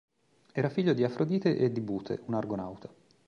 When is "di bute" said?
1.71-2.23